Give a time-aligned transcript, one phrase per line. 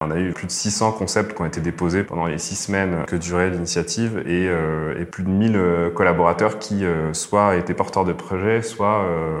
[0.00, 3.04] On a eu plus de 600 concepts qui ont été déposés pendant les six semaines
[3.08, 8.12] que durait l'initiative et, euh, plus de 1000 collaborateurs qui euh, soit étaient porteurs de
[8.12, 9.40] projets, soit euh,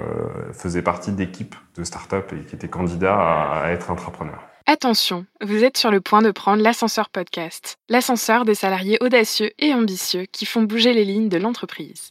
[0.52, 4.48] faisaient partie d'équipes de start-up et qui étaient candidats à, à être entrepreneurs.
[4.66, 9.72] Attention, vous êtes sur le point de prendre l'ascenseur podcast, l'ascenseur des salariés audacieux et
[9.72, 12.10] ambitieux qui font bouger les lignes de l'entreprise.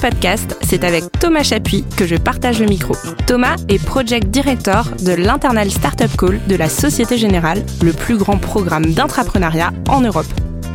[0.01, 2.95] podcast, c'est avec Thomas Chapuis que je partage le micro.
[3.27, 8.37] Thomas est Project Director de l'Internal Startup Call de la Société Générale, le plus grand
[8.37, 10.25] programme d'intrapreneuriat en Europe.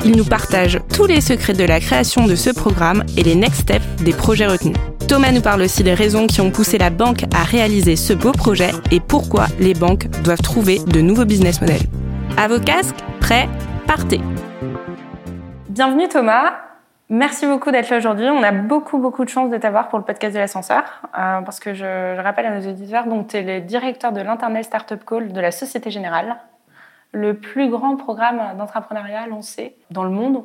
[0.04, 3.62] Il nous partage tous les secrets de la création de ce programme et les next
[3.62, 4.76] steps des projets retenus.
[5.08, 8.30] Thomas nous parle aussi des raisons qui ont poussé la banque à réaliser ce beau
[8.30, 11.82] projet et pourquoi les banques doivent trouver de nouveaux business models.
[12.36, 13.48] À vos casques, prêts,
[13.88, 14.20] partez
[15.68, 16.65] Bienvenue Thomas,
[17.08, 18.28] Merci beaucoup d'être là aujourd'hui.
[18.28, 20.82] On a beaucoup, beaucoup de chance de t'avoir pour le podcast de l'ascenseur.
[21.16, 25.02] Euh, parce que je, rappelle à nos auditeurs, tu es le directeur de l'Internet Startup
[25.04, 26.36] Call de la Société Générale,
[27.12, 30.44] le plus grand programme d'entrepreneuriat lancé dans le monde.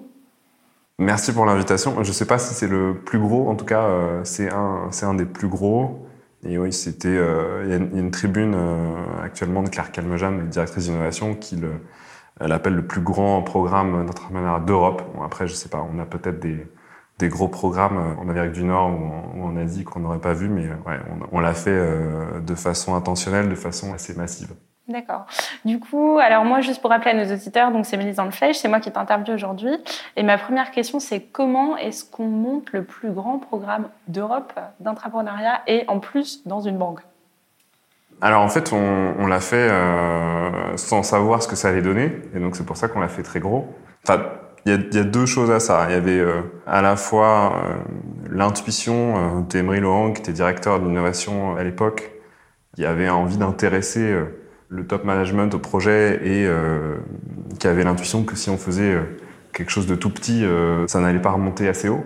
[0.99, 1.95] Merci pour l'invitation.
[2.03, 4.91] Je ne sais pas si c'est le plus gros, en tout cas, euh, c'est un,
[5.01, 6.05] un des plus gros.
[6.43, 6.69] Et oui.
[7.05, 8.55] Euh, il y, a une tribune
[9.23, 11.71] actuellement de Claire Calmejane, directrice d'innovation, qui le
[12.43, 15.03] elle appelle le plus grand programme d'entrepreneuriat d'Europe.
[15.15, 16.67] Bon, après, je sais pas, on a peut-être des,
[17.19, 20.67] des, gros programmes en Amérique du Nord ou en, Asie qu'on n'aurait pas vu, mais
[20.67, 20.99] ouais,
[21.31, 24.53] on, l'a fait euh, de façon intentionnelle, de façon assez massive.
[24.87, 25.25] D'accord.
[25.63, 28.67] Du coup, alors moi, juste pour rappeler à nos auditeurs, donc c'est le Flèche, c'est
[28.67, 29.77] moi qui t'interviewe aujourd'hui.
[30.15, 35.61] Et ma première question, c'est comment est-ce qu'on monte le plus grand programme d'Europe d'entrepreneuriat
[35.67, 37.01] et en plus dans une banque?
[38.21, 40.40] Alors en fait, on, l'a fait euh,
[40.75, 43.23] sans savoir ce que ça allait donner, et donc c'est pour ça qu'on l'a fait
[43.23, 43.73] très gros.
[44.03, 44.23] Enfin,
[44.65, 45.87] il y, a, deux choses à ça.
[45.89, 47.73] Il y avait euh, à la fois euh,
[48.29, 52.11] l'intuition d'Emery Laurent, qui était directeur de l'innovation à l'époque,
[52.75, 54.15] qui avait envie d'intéresser
[54.69, 56.47] le top management au projet et
[57.59, 58.97] qui avait l'intuition que si on faisait
[59.51, 60.45] quelque chose de tout petit,
[60.87, 62.05] ça n'allait pas remonter assez haut.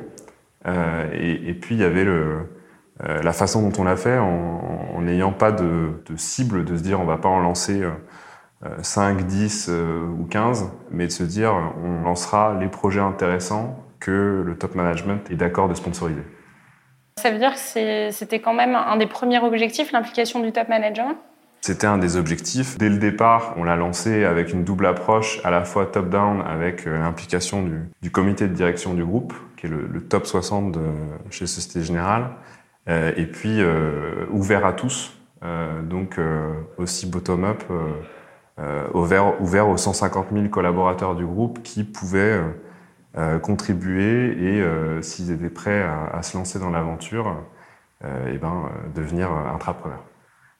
[1.13, 2.05] Et, puis il y avait
[3.03, 6.99] euh, la façon dont on l'a fait, en n'ayant pas de, cible, de se dire
[6.99, 7.83] on va pas en lancer
[8.81, 9.69] 5, 10
[10.19, 15.29] ou 15, mais de se dire on lancera les projets intéressants que le top management
[15.29, 16.23] est d'accord de sponsoriser.
[17.17, 21.17] Ça veut dire que c'était quand même un des premiers objectifs, l'implication du top management
[21.61, 22.77] c'était un des objectifs.
[22.77, 26.85] Dès le départ, on l'a lancé avec une double approche, à la fois top-down avec
[26.85, 27.67] euh, l'implication
[28.03, 30.79] du, comité de direction du groupe, qui est le, le top 60 de,
[31.31, 32.29] chez Société Générale,
[32.87, 36.19] euh, et puis euh, ouvert à tous, euh, donc
[36.77, 37.63] aussi bottom-up,
[38.93, 42.39] ouvert, ouvert aux 150 000 collaborateurs du groupe qui pouvaient
[43.41, 45.83] contribuer et s'ils étaient prêts
[46.13, 47.35] à, se lancer dans l'aventure,
[48.03, 49.99] et ben, devenir intrapreneur.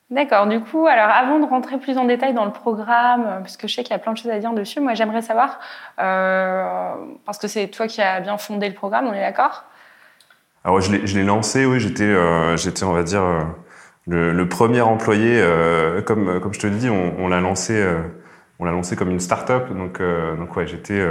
[0.10, 0.46] D'accord.
[0.48, 3.76] Du coup, alors avant de rentrer plus en détail dans le programme, parce que je
[3.76, 5.60] sais qu'il y a plein de choses à dire dessus, moi j'aimerais savoir,
[5.98, 9.64] parce que c'est toi qui as bien fondé le programme, on est d'accord?
[10.66, 13.44] Alors je l'ai lancé, oui, j'étais, euh, j'étais, on va dire, euh,
[14.08, 15.40] le, le, premier employé.
[15.42, 18.02] Euh, comme, comme je te le dis, on, on l'a lancé, euh,
[18.60, 19.70] on l'a lancé comme une start-up.
[19.74, 20.02] Donc,
[20.38, 21.06] donc ouais, j'étais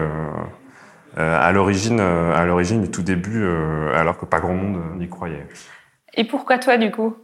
[1.17, 3.47] à l'origine, à l'origine du tout début,
[3.95, 5.47] alors que pas grand monde n'y croyait.
[6.15, 7.17] Et pourquoi toi, du coup?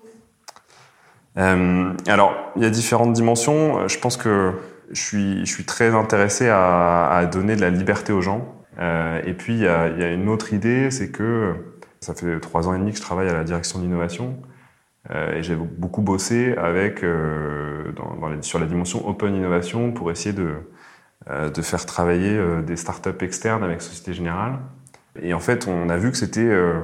[1.37, 3.89] Alors, il y a différentes dimensions.
[3.89, 4.53] Je pense que
[4.91, 8.55] je suis, je suis très intéressé à, à donner de la liberté aux gens.
[8.79, 11.55] et puis, il y a, il y a une autre idée, c'est que
[12.01, 14.50] ça fait trois ans et demi que je travaille à la direction d'innovation euh,
[15.13, 17.93] et j'ai beaucoup bossé avec, euh,
[18.43, 20.55] sur la dimension open innovation pour essayer de,
[21.29, 24.59] euh, de faire travailler euh, des startups externes avec Société Générale.
[25.21, 26.83] Et en fait, on a vu que c'était euh,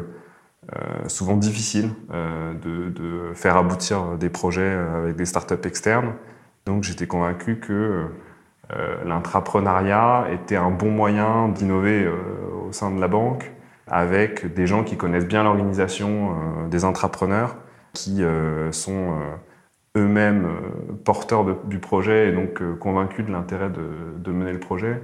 [1.06, 6.12] souvent difficile de, de, faire aboutir des projets avec des startups externes.
[6.66, 8.06] Donc j'étais convaincu que
[9.04, 12.08] l'intrapreneuriat était un bon moyen d'innover
[12.66, 13.52] au sein de la banque
[13.86, 17.56] avec des gens qui connaissent bien l'organisation, euh, des entrepreneurs
[17.96, 20.46] qui euh, sont euh, eux-mêmes
[21.04, 25.00] porteurs du projet et donc convaincus de l'intérêt de, mener le projet.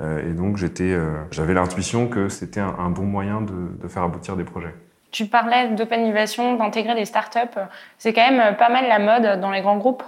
[0.00, 0.96] et donc j'étais,
[1.32, 4.72] j'avais l'intuition que c'était un, bon moyen de, faire aboutir des projets.
[5.10, 7.58] Tu parlais d'open innovation, d'intégrer des startups.
[7.98, 10.04] C'est quand même pas mal la mode dans les grands groupes.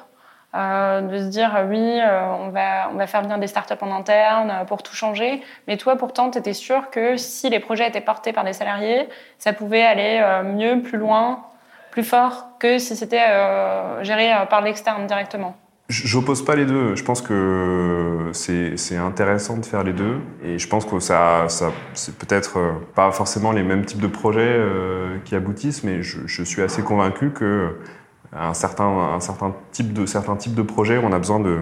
[0.56, 3.92] Euh, de se dire oui, euh, on, va, on va faire venir des startups en
[3.92, 5.42] interne pour tout changer.
[5.68, 9.08] Mais toi, pourtant, tu étais sûr que si les projets étaient portés par des salariés,
[9.38, 11.44] ça pouvait aller euh, mieux, plus loin,
[11.90, 15.56] plus fort que si c'était euh, géré euh, par l'externe directement.
[15.88, 16.94] J'oppose pas les deux.
[16.94, 20.20] Je pense que c'est intéressant de faire les deux.
[20.44, 24.06] Et je pense que ça, ça c'est peut-être euh, pas forcément les mêmes types de
[24.06, 24.60] projets
[25.24, 27.76] qui aboutissent, mais je, je, suis assez convaincu que
[28.32, 31.58] un certain, un certain type de, certains types de projets, on a besoin de,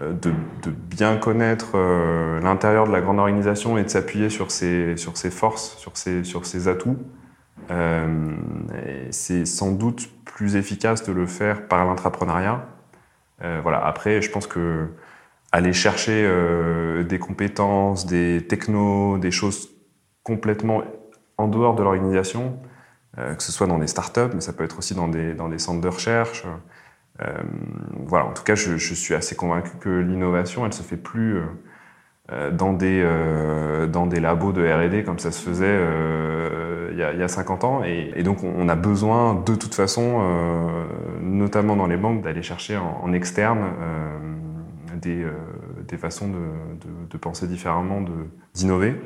[0.00, 0.32] de,
[0.64, 1.78] de bien connaître
[2.42, 6.24] l'intérieur de la grande organisation et de s'appuyer sur ses, sur ses forces, sur ses,
[6.24, 6.98] sur ses atouts.
[7.70, 8.36] Euh,
[9.10, 12.66] c'est sans doute plus efficace de le faire par l'entrepreneuriat.
[13.42, 13.84] Euh, voilà.
[13.84, 14.88] Après, je pense que
[15.52, 19.68] aller chercher euh, des compétences, des technos, des choses
[20.22, 20.82] complètement
[21.38, 22.58] en dehors de l'organisation,
[23.16, 25.58] que ce soit dans des startups, mais ça peut être aussi dans des, dans des
[25.58, 26.44] centres de recherche.
[28.06, 28.26] Voilà.
[28.26, 31.40] En tout cas, je, je, suis assez convaincu que l'innovation, elle se fait plus
[32.52, 33.06] dans des,
[33.92, 35.80] dans des labos de R&D comme ça se faisait
[36.92, 37.82] il y, a, il y a 50 ans.
[37.84, 40.84] Et, donc, on a besoin de toute façon, euh,
[41.20, 44.18] notamment dans les banques, d'aller chercher en, externe euh,
[45.00, 45.32] des, euh,
[45.88, 46.38] des, façons de,
[47.10, 48.04] de, penser différemment,
[48.54, 49.00] d'innover.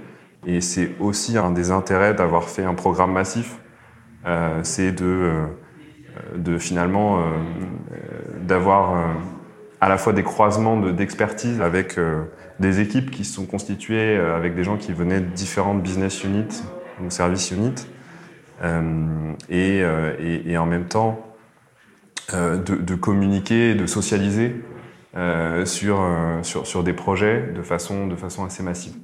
[0.46, 3.58] Et c'est aussi un des intérêts d'avoir fait un programme massif,
[4.26, 5.46] euh, c'est de, euh,
[6.36, 7.20] de finalement
[8.40, 9.14] d'avoir
[9.80, 11.98] à la fois des croisements d'expertise avec
[12.60, 16.62] des équipes qui sont constituées avec des gens qui venaient de différentes business units
[17.04, 17.74] ou service unit,
[18.62, 21.20] euh, et, euh, et, et, en même temps
[22.32, 24.56] euh, de, de, communiquer, de socialiser
[25.64, 25.98] sur,
[26.42, 28.94] sur, sur des projets de façon, de façon assez massive.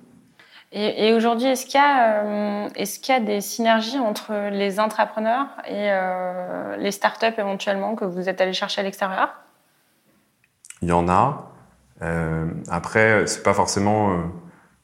[0.73, 5.47] Et, et aujourd'hui, est-ce qu'il y, euh, est y, a des synergies entre les entrepreneurs
[5.67, 9.35] et euh, les startups éventuellement que vous êtes allé chercher à l'extérieur?
[10.81, 11.52] Il y en a.
[12.03, 14.19] Euh, après, c'est pas forcément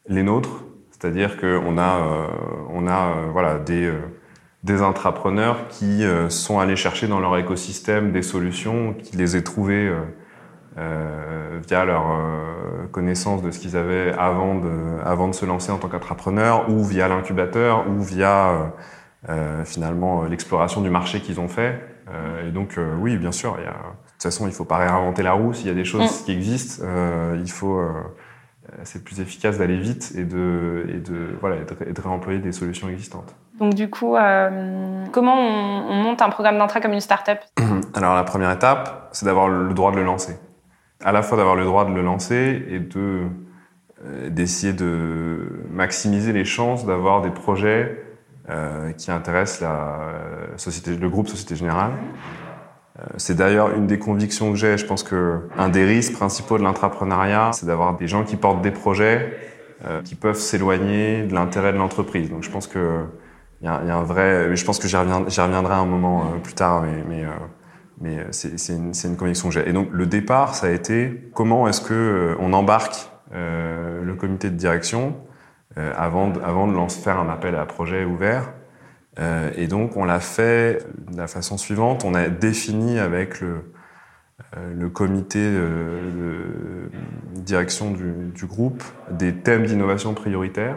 [0.08, 0.64] les nôtres.
[0.90, 2.26] C'est-à-dire qu'on a, euh,
[2.70, 4.00] on a euh, voilà, des, euh,
[4.64, 9.92] des entrepreneurs qui sont allés chercher dans leur écosystème des solutions, qui les aient trouvées
[10.76, 12.02] euh, via leur
[12.90, 16.84] connaissance de ce qu'ils avaient avant de, avant de se lancer en tant qu'entrepreneur, ou
[16.84, 18.72] via l'incubateur, ou via
[19.28, 21.80] euh, finalement l'exploration du marché qu'ils ont fait.
[22.10, 23.76] Euh, et donc oui, bien sûr, il y a,
[24.18, 25.52] toute façon, il faut pas réinventer la roue.
[25.52, 26.24] S'il y a des choses mmh.
[26.24, 26.84] qui existent,
[27.34, 27.80] il faut
[28.84, 32.88] c'est plus efficace d'aller vite et de, et de, voilà, et de réemployer des solutions
[32.88, 33.34] existantes.
[33.58, 37.38] Donc du coup, euh, comment on, on, monte un programme d'intra comme une startup
[37.94, 40.38] Alors la première étape, c'est d'avoir le droit de le lancer.
[41.02, 43.22] À la fois d'avoir le droit de le lancer et de
[44.04, 48.04] euh, d'essayer de maximiser les chances d'avoir des projets
[48.48, 49.98] euh, qui intéressent la
[50.56, 51.92] société, le groupe Société Générale.
[53.00, 54.76] Euh, c'est d'ailleurs une des convictions que j'ai.
[54.76, 58.62] Je pense que un des risques principaux de l'intrapreneuriat, c'est d'avoir des gens qui portent
[58.62, 59.36] des projets
[59.86, 62.30] euh, qui peuvent s'éloigner de l'intérêt de l'entreprise.
[62.30, 63.04] Donc je pense que
[63.60, 64.54] il y, a, un vrai.
[64.54, 66.84] Je pense que j'y reviendrai, un moment euh, plus tard,
[68.00, 69.68] mais, c'est une, conviction que j'ai.
[69.68, 74.54] Et donc le départ, ça a été comment est-ce que on embarque le comité de
[74.54, 75.16] direction
[75.76, 78.52] avant de, avant de lancer, faire un appel à projet ouvert?
[79.18, 82.04] Euh, et donc, on l'a fait de la façon suivante.
[82.04, 83.72] On a défini avec le,
[84.56, 86.90] euh, comité de,
[87.34, 90.76] direction du, groupe des thèmes d'innovation prioritaires.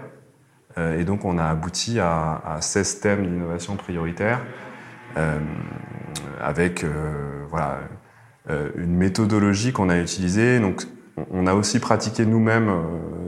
[0.77, 4.41] Euh, et donc, on a abouti à, à 16 thèmes d'innovation prioritaire
[6.39, 6.85] avec
[7.49, 7.79] voilà,
[8.47, 10.57] une méthodologie qu'on a utilisée.
[10.61, 10.83] Donc,
[11.31, 12.71] on a aussi pratiqué nous-mêmes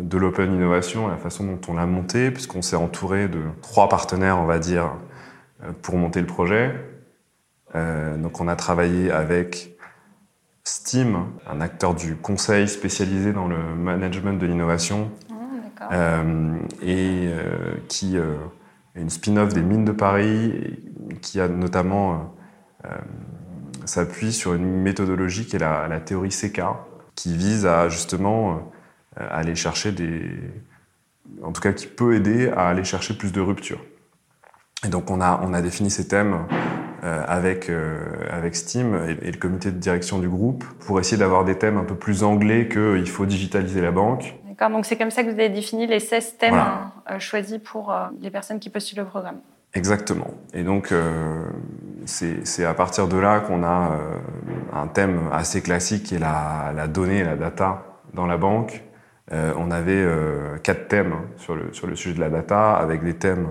[0.02, 4.40] de l'open innovation, la façon dont on l'a monté, puisqu'on s'est entouré de trois partenaires,
[4.40, 4.92] on va dire,
[5.82, 6.74] pour monter le projet.
[7.76, 9.76] Euh, donc on a travaillé avec
[10.64, 15.12] Steam, un acteur du conseil spécialisé dans le management de l'innovation,
[15.92, 18.22] euh, et euh, qui est
[18.96, 20.80] une spin-off des mines de Paris,
[21.22, 22.36] qui a notamment
[23.86, 26.62] s'appuie sur une méthodologie qui est la, la, théorie CK,
[27.16, 28.72] qui vise à justement
[29.16, 30.22] aller chercher des,
[31.44, 33.84] en tout cas qui peut aider à aller chercher plus de ruptures.
[34.86, 36.46] Et donc on a, on a défini ces thèmes
[37.04, 41.18] euh, avec, euh, avec Steam et, et, le comité de direction du groupe pour essayer
[41.18, 44.36] d'avoir des thèmes un peu plus anglais que il faut digitaliser la banque.
[44.48, 46.92] D'accord, donc c'est comme ça que vous avez défini les 16 thèmes voilà.
[47.12, 49.40] euh, choisis pour euh, les personnes qui postulent au programme.
[49.74, 50.32] Exactement.
[50.54, 51.44] Et donc euh,
[52.06, 54.18] c'est à partir de là qu'on a euh,
[54.74, 58.84] un thème assez classique qui est la, la donnée, la data dans la banque.
[59.32, 60.06] on avait
[60.62, 63.48] quatre thèmes sur le, sur le sujet de la data avec des thèmes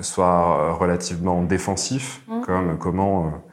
[0.00, 2.40] soit relativement défensif, mmh.
[2.40, 3.44] comme comment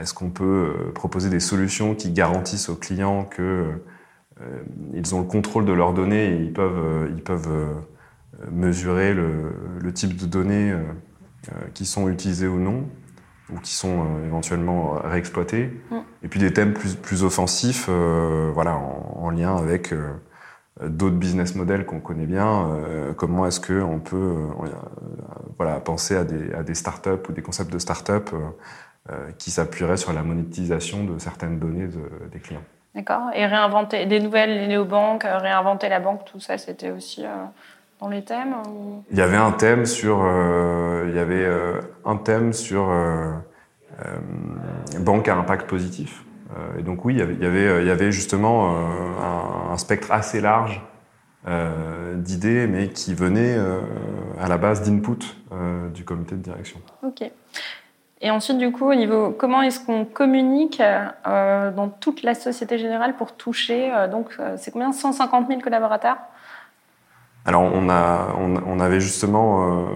[0.00, 3.82] est-ce qu'on peut proposer des solutions qui garantissent aux clients que
[4.94, 7.82] ils ont le contrôle de leurs données et ils peuvent, ils peuvent
[8.52, 10.72] mesurer le, le, type de données
[11.74, 12.88] qui sont utilisées ou non
[13.52, 15.70] ou qui sont euh, éventuellement euh, réexploités.
[15.90, 15.96] Mm.
[16.22, 19.94] Et puis des thèmes plus, plus offensifs, euh, voilà, en, lien avec
[20.84, 22.68] d'autres business models qu'on connaît bien.
[23.16, 24.34] comment est-ce qu'on peut
[25.56, 28.34] voilà, penser à des, à des startups ou des concepts de startups
[29.38, 31.88] qui s'appuieraient sur la monétisation de certaines données
[32.30, 32.64] des clients.
[32.94, 33.30] D'accord.
[33.34, 37.24] Et réinventer des nouvelles néobanques, réinventer la banque, tout ça, c'était aussi
[38.02, 38.56] dans les thèmes
[39.12, 43.30] Il y avait un thème sur, euh, il y avait euh, un thème sur euh,
[44.98, 46.24] banque à impact positif.
[46.78, 47.34] et donc oui, il y avait,
[47.80, 48.74] il y avait, justement
[49.70, 50.82] un, spectre assez large
[52.16, 53.56] d'idées, mais qui venaient
[54.40, 55.36] à la base d'input
[55.94, 56.80] du comité de direction.
[57.04, 57.30] Ok.
[58.20, 60.82] Et ensuite, du coup, au niveau comment est-ce qu'on communique
[61.24, 64.92] dans toute la Société Générale pour toucher, donc c'est combien?
[64.92, 66.18] 150 000 collaborateurs
[67.44, 69.86] alors on, avait justement euh,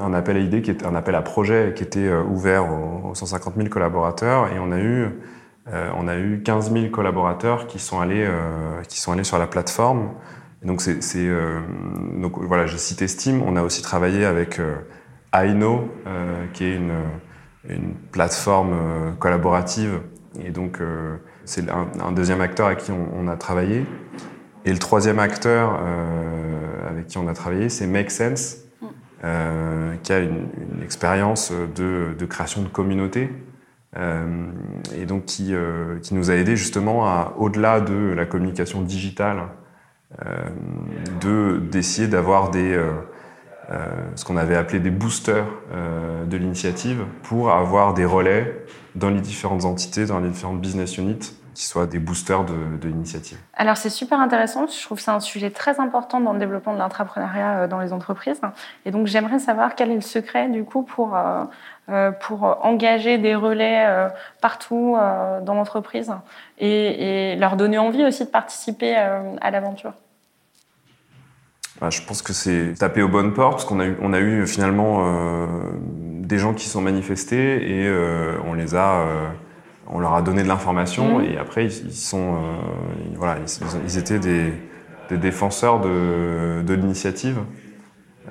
[0.00, 3.14] un appel à idées, qui était un appel à projet qui était euh, ouvert aux,
[3.14, 5.08] 150 000 collaborateurs et on a eu,
[5.72, 8.28] euh, on a eu 15 000 collaborateurs qui sont allés,
[8.88, 10.10] qui sont allés sur la plateforme.
[10.62, 11.28] Et donc c'est,
[12.36, 13.42] voilà, j'ai cité Steam.
[13.46, 14.60] On a aussi travaillé avec
[15.32, 15.88] Aino,
[16.52, 20.00] qui est une, plateforme collaborative.
[20.44, 20.80] Et donc
[21.44, 23.86] c'est un, deuxième acteur avec qui on a travaillé.
[24.64, 28.86] Et le troisième acteur euh, avec qui on a travaillé, c'est Make Sense, mm.
[29.24, 33.30] euh, qui a une, une expérience de, de, création de communauté.
[33.96, 34.46] Euh,
[34.96, 35.52] et donc qui,
[36.02, 39.42] qui, nous a aidé justement à, au-delà de la communication digitale,
[41.20, 42.80] de d'essayer d'avoir des
[44.16, 45.46] ce qu'on avait appelé des boosters
[46.28, 48.64] de l'initiative pour avoir des relais
[48.96, 52.88] dans les différentes entités, dans les différentes business units qui soient des boosters de, de
[52.88, 53.38] l'initiative.
[53.54, 56.72] Alors c'est super intéressant, je trouve que c'est un sujet très important dans le développement
[56.72, 58.40] de l'intrapreneuriat euh, dans les entreprises.
[58.84, 61.44] Et donc j'aimerais savoir quel est le secret du coup pour, euh,
[61.88, 63.86] euh, pour engager des relais
[64.40, 64.96] partout
[65.42, 66.12] dans l'entreprise
[66.58, 69.92] et, et, leur donner envie aussi de participer à l'aventure.
[71.80, 74.20] Bah, je pense que c'est taper aux bonnes portes, parce qu'on a eu, on a
[74.20, 75.04] eu finalement
[75.80, 77.90] des gens qui sont manifestés et
[78.44, 79.06] on les a
[79.90, 81.24] on leur a donné de l'information mmh.
[81.24, 83.38] et après ils, sont, euh, voilà,
[83.84, 84.52] ils, étaient des,
[85.16, 87.38] défenseurs de, l'initiative.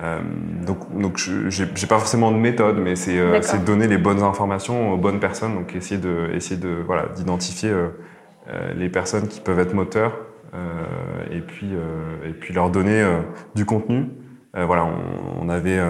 [0.02, 0.20] Euh,
[0.66, 4.96] donc, donc j'ai pas forcément de méthode, mais c'est euh, donner les bonnes informations aux
[4.96, 5.54] bonnes personnes.
[5.54, 7.74] Donc essayer de essayer de voilà d'identifier
[8.74, 10.18] les personnes qui peuvent être moteurs
[11.30, 11.70] et puis
[12.24, 13.04] et puis leur donner
[13.54, 14.06] du contenu.
[14.54, 15.80] voilà, on, on avait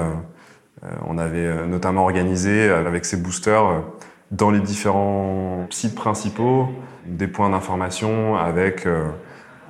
[1.07, 3.85] on avait notamment organisé avec ces boosters
[4.31, 6.69] dans les différents sites principaux
[7.07, 9.09] des points d'information avec euh,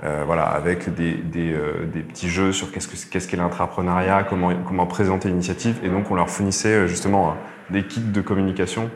[0.02, 3.38] euh, voilà avec des, des, euh, des, petits jeux sur qu'est-ce que qu'est-ce qu'est
[4.29, 7.37] comment comment présenter l'initiative et donc on leur fournissait justement
[7.71, 8.90] des kits de communication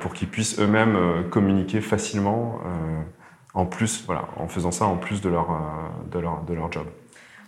[0.00, 0.96] pour qu'ils puissent eux-mêmes
[1.30, 2.60] communiquer facilement
[3.54, 5.48] en plus voilà en faisant ça en plus de leur
[6.10, 6.86] de leur de leur job.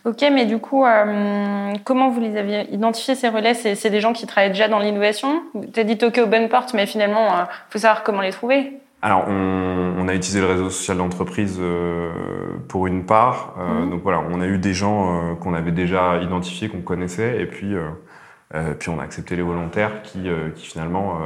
[0.04, 3.54] Ok, mais du coup, euh, comment vous les avez identifiés ces relais?
[3.54, 5.42] C'est des gens qui travaillent déjà dans l'innovation?
[5.72, 8.32] Tu as dit toquer aux bonnes portes, mais finalement, il euh, faut savoir comment les
[8.32, 8.80] trouver.
[9.00, 12.10] Alors, on, on, a utilisé le réseau social d'entreprise euh,
[12.68, 13.54] pour une part.
[13.56, 13.90] Mhm.
[13.90, 17.74] Donc voilà, on a eu des gens qu'on avait déjà identifiés, qu'on connaissait, et puis,
[18.78, 21.18] puis on a accepté les volontaires qui, qui finalement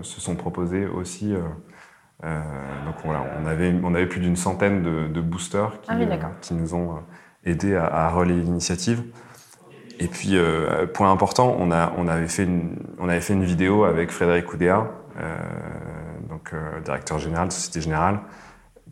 [0.00, 1.34] se sont proposés aussi.
[2.22, 5.96] donc voilà, on avait, on avait plus d'une centaine de, de boosters qui, ah
[6.40, 7.02] qui nous ont
[7.44, 9.02] aider à, relayer l'initiative.
[9.98, 15.36] Et puis, euh, point important, on, avait fait une, vidéo avec Frédéric Oudéa, euh,
[16.28, 18.20] donc euh, directeur général de Société Générale,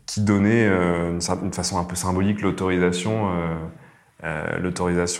[0.05, 1.21] qui donnait une,
[1.53, 3.29] façon un peu symbolique l'autorisation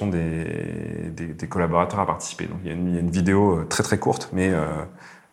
[0.07, 2.45] des, collaborateurs à participer.
[2.45, 4.51] Donc, il y a une, vidéo très très courte, mais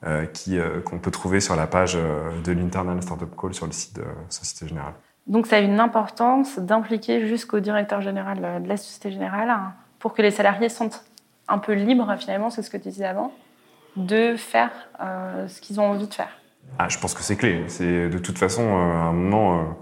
[0.03, 4.69] qu'on peut trouver sur la page de l'Internal Startup Call sur le site de Société
[4.69, 4.95] Générale.
[5.29, 10.15] Donc ça a une importance d'impliquer jusqu'au directeur général de la Société Générale hein, pour
[10.15, 11.05] que les salariés sentent
[11.49, 13.33] un peu libres, finalement, c'est ce que tu disais avant,
[13.97, 14.71] de faire
[15.01, 16.31] euh, ce qu'ils ont envie de faire.
[16.79, 17.65] Ah, je pense que c'est clé.
[17.69, 19.77] C'est de toute façon, euh, à un moment,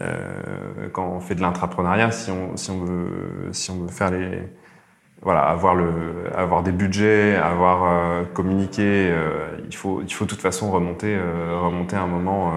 [0.00, 4.10] euh, quand on fait de l'intrapreneuriat, si on, si, on veut, si on veut faire
[4.10, 4.48] les...
[5.20, 9.14] Voilà, avoir, le, avoir des budgets, avoir communiqué,
[9.64, 12.52] il, faut, il faut de toute façon remonter, remonter un moment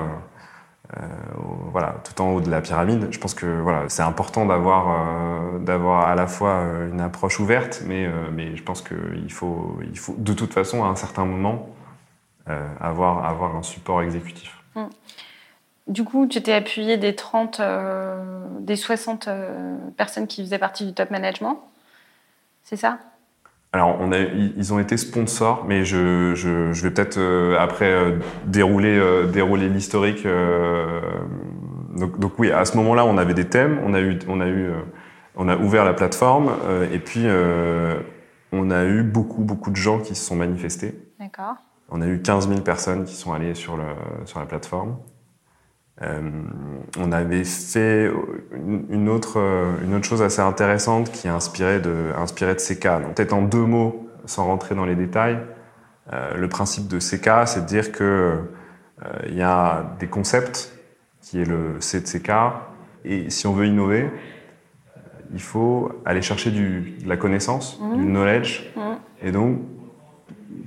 [1.71, 3.07] voilà, tout en haut de la pyramide.
[3.11, 8.09] Je pense que voilà, c'est important d'avoir d'avoir à la fois une approche ouverte, mais
[8.31, 11.69] mais je pense qu'il faut il faut de toute façon à un certain moment
[12.79, 14.61] avoir avoir un support exécutif.
[14.75, 14.85] Mm.
[15.87, 17.61] Du coup, tu t'es appuyé des 30,
[18.61, 19.29] des 60
[19.97, 21.59] personnes qui faisaient partie du top management,
[22.63, 22.97] c'est ça?
[23.75, 27.91] Alors, on a, ils ont été sponsors, mais je, je, je vais peut-être euh, après
[27.91, 30.25] euh, dérouler, euh, dérouler l'historique.
[31.97, 34.47] Donc, donc, oui, à ce moment-là, on avait des thèmes, on a eu, on a
[34.47, 34.69] eu,
[35.35, 36.51] on a ouvert la plateforme,
[36.89, 37.25] et puis
[38.53, 40.97] on a eu beaucoup, beaucoup de gens qui se sont manifestés.
[41.19, 41.55] D'accord.
[41.89, 43.83] On a eu 15 000 personnes qui sont allées sur, le,
[44.23, 44.95] sur la plateforme.
[46.01, 46.19] Euh,
[46.99, 48.11] on avait fait
[48.59, 49.37] une autre,
[49.83, 53.13] une autre chose assez intéressante qui est inspirée de, inspirée de CK.
[53.15, 55.39] Peut-être en deux mots, sans rentrer dans les détails,
[56.13, 60.77] euh, le principe de CK, c'est de dire que euh, il y a des concepts
[61.21, 62.31] qui est le C de CK,
[63.03, 64.09] et si on veut innover,
[65.33, 68.09] il faut aller chercher du, de la connaissance, du mmh.
[68.09, 68.81] knowledge, mmh.
[69.23, 69.59] et donc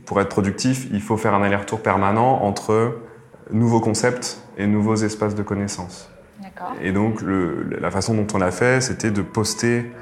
[0.04, 2.99] pour être productif, il faut faire un aller-retour permanent entre
[3.50, 6.11] nouveaux concepts et nouveaux espaces de connaissances.
[6.83, 9.93] Et donc, la façon dont on l'a fait, c'était de poster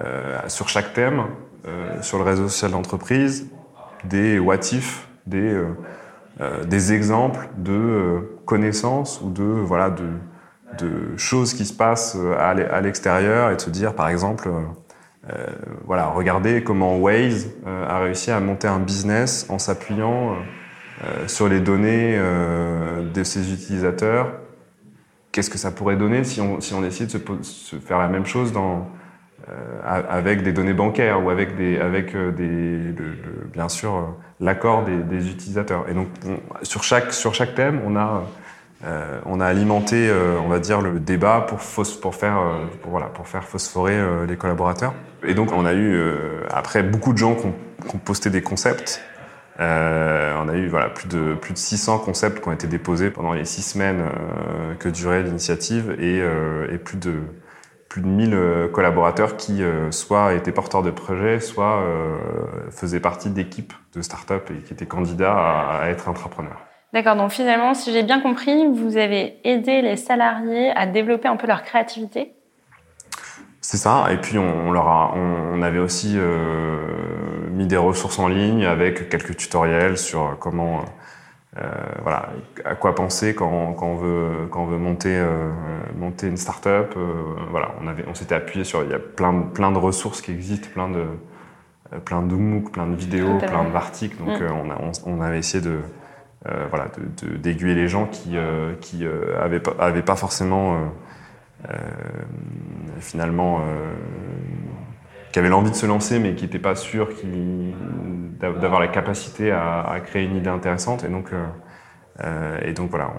[0.00, 1.24] euh, sur chaque thème,
[1.66, 3.48] euh, sur le réseau social d'entreprise,
[4.04, 5.62] des what if, des,
[6.40, 10.04] euh, des exemples de connaissances ou de, voilà, de,
[10.78, 14.50] de choses qui se passent à l'extérieur et de se dire, par exemple,
[15.84, 20.36] voilà, regardez comment Waze a réussi à monter un business en s'appuyant
[21.26, 24.32] sur les données euh, de ses utilisateurs.
[25.32, 28.24] Qu'est-ce que ça pourrait donner si on, si on essayait de se, faire la même
[28.24, 32.94] chose euh, avec des données bancaires ou avec, des, avec des,
[33.52, 35.84] bien sûr l'accord des, utilisateurs?
[35.90, 36.08] Et donc
[36.62, 38.24] sur, chaque, sur chaque thème, on a,
[39.26, 40.10] on a alimenté,
[40.42, 41.58] on va dire, le débat pour,
[42.00, 42.40] pour, faire,
[42.88, 44.94] voilà, pour faire phosphorer les collaborateurs.
[45.22, 46.00] Et donc on a eu
[46.50, 47.54] après beaucoup de gens qui ont,
[47.86, 49.02] qui ont posté des concepts
[49.60, 53.10] euh, on a eu voilà, plus, de, plus de 600 concepts qui ont été déposés
[53.10, 57.20] pendant les six semaines euh, que durait l'initiative et, euh, et, plus, de,
[57.88, 61.82] plus de 1000 euh, collaborateurs qui euh, soit étaient porteurs de projets, soit
[62.70, 66.66] faisaient partie d'équipes de start-up et qui étaient candidats à, à être entrepreneurs.
[66.92, 71.36] D'accord, donc finalement, si j'ai bien compris, vous avez aidé les salariés à développer un
[71.36, 72.32] peu leur créativité
[73.66, 74.06] c'est ça.
[74.12, 76.86] Et puis on, leur a, on, avait aussi euh,
[77.50, 80.84] mis des ressources en ligne avec quelques tutoriels sur comment,
[81.58, 81.62] euh,
[82.02, 82.30] voilà,
[82.64, 85.50] à quoi penser quand, quand, on veut quand on veut monter euh,
[85.98, 86.94] monter une start-up.
[87.50, 90.20] Voilà, on avait, on s'était appuyé sur, il y a plein de, plein de ressources
[90.20, 91.04] qui existent, plein de
[92.04, 94.16] plein de MOOC, plein de vidéos, plein d'articles.
[94.18, 94.44] Donc mm.
[94.44, 95.80] on, a, on, avait essayé de
[96.70, 96.86] voilà
[97.42, 98.36] d'aiguiller de, les gens qui
[98.80, 99.04] qui
[99.40, 100.88] avaient pas avaient pas forcément
[103.00, 103.94] finalement euh,
[105.32, 107.08] qui avait l'envie de se lancer mais qui n'était pas sûr
[108.40, 111.04] d'avoir la capacité à, créer une idée intéressante.
[111.04, 113.10] Et donc, euh, et donc voilà,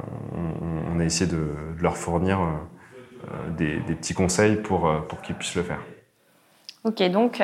[0.91, 1.47] on, a essayé de,
[1.79, 2.39] leur fournir
[3.57, 5.79] des, petits conseils pour, pour qu'ils puissent le faire.
[6.83, 7.41] Ok, donc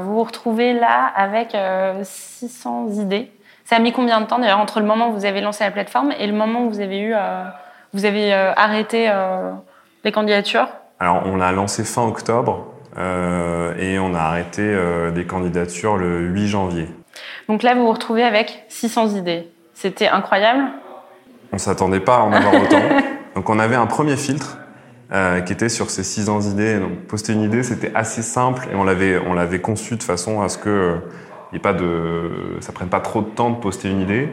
[0.00, 1.56] vous vous retrouvez là avec
[2.02, 3.32] 600 idées.
[3.64, 5.70] Ça a mis combien de temps d'ailleurs entre le moment où vous avez lancé la
[5.70, 7.14] plateforme et le moment où vous avez eu,
[7.92, 9.10] vous avez arrêté
[10.04, 10.68] les candidatures
[11.00, 16.20] Alors, on l'a lancé fin octobre euh, et on a arrêté euh, les candidatures le
[16.20, 16.88] 8 janvier.
[17.48, 19.50] Donc là, vous vous retrouvez avec 600 idées.
[19.74, 20.62] C'était incroyable
[21.52, 22.80] On s'attendait pas à en avoir autant.
[23.34, 24.58] Donc on avait un premier filtre
[25.12, 26.78] euh, qui était sur ces 600 idées.
[26.78, 30.40] Donc poster une idée, c'était assez simple et on l'avait on l'avait conçu de façon
[30.40, 30.96] à ce que euh,
[31.52, 34.28] y ait pas de ça prenne pas trop de temps de poster une idée.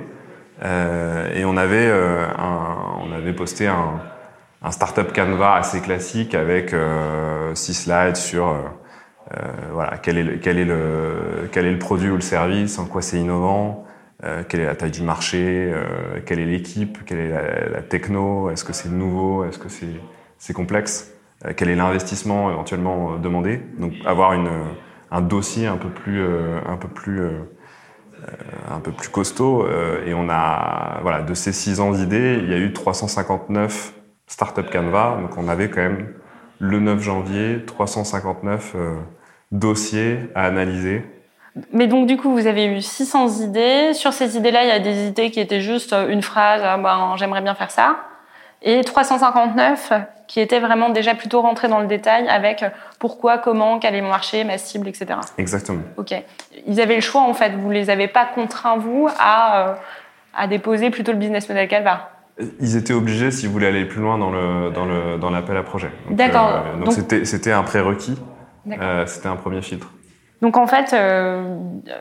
[0.63, 3.99] Euh, et on avait un, on avait posté un
[4.61, 8.59] un startup Canva assez classique avec euh, six slides sur euh,
[9.37, 12.77] euh, voilà quel est le, quel est le quel est le produit ou le service,
[12.79, 13.85] en quoi c'est innovant,
[14.23, 17.81] euh, quelle est la taille du marché, euh, quelle est l'équipe, quelle est la, la
[17.81, 19.99] techno, est-ce que c'est nouveau, est-ce que c'est
[20.37, 21.13] c'est complexe,
[21.55, 23.61] quel est l'investissement éventuellement demandé.
[23.77, 24.49] Donc avoir une
[25.11, 27.21] un dossier un peu plus un peu plus
[28.69, 29.67] un peu plus costaud
[30.05, 34.00] et on a voilà de ces 600 idées, il y a eu 359
[34.31, 35.17] Startup Canva.
[35.21, 36.07] Donc on avait quand même
[36.59, 38.95] le 9 janvier 359 euh,
[39.51, 41.05] dossiers à analyser.
[41.73, 43.93] Mais donc du coup, vous avez eu 600 idées.
[43.93, 46.77] Sur ces idées-là, il y a des idées qui étaient juste euh, une phrase, ah,
[46.77, 47.97] ben, j'aimerais bien faire ça.
[48.61, 49.91] Et 359
[50.27, 52.63] qui étaient vraiment déjà plutôt rentrés dans le détail avec
[52.99, 55.07] pourquoi, comment, quel est mon marché, ma cible, etc.
[55.37, 55.81] Exactement.
[55.97, 56.13] Ok.
[56.67, 57.49] Ils avaient le choix en fait.
[57.49, 59.73] Vous les avez pas contraints vous à, euh,
[60.37, 62.11] à déposer plutôt le business model Canva.
[62.59, 65.63] Ils étaient obligés s'ils voulaient aller plus loin dans le dans le dans l'appel à
[65.63, 65.91] projet.
[66.09, 66.49] D'accord.
[66.65, 68.17] Euh, donc c'était c'était un prérequis.
[68.71, 69.91] Euh, c'était un premier filtre.
[70.41, 71.55] Donc en fait, euh,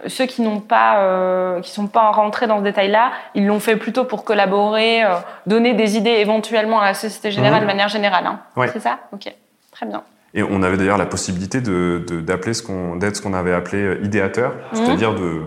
[0.06, 3.76] ceux qui n'ont pas, euh, qui sont pas rentrés dans ce détail-là, ils l'ont fait
[3.76, 5.08] plutôt pour collaborer, euh,
[5.46, 7.66] donner des idées éventuellement à la Société Générale Mhm.
[7.66, 8.24] de manière générale.
[8.26, 8.40] Hein.
[8.56, 8.68] Ouais.
[8.72, 8.98] C'est ça?
[9.12, 9.30] Ok,
[9.72, 10.02] très bien.
[10.32, 13.52] Et on avait d'ailleurs la possibilité de de- d'appeler ce qu'on d'être ce qu'on avait
[13.52, 14.78] appelé idéateur, Mhm.
[14.84, 15.42] c'est-à-dire de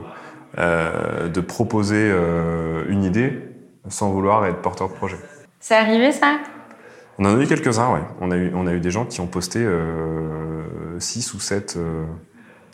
[1.29, 2.11] de proposer
[2.89, 3.39] une idée
[3.89, 5.17] sans vouloir être porteur de projet.
[5.59, 6.37] C'est arrivé ça?
[7.19, 8.01] On en a eu quelques-uns, ouais.
[8.21, 9.63] On a eu, on a eu des gens qui ont posté
[10.99, 11.77] 6 ou 7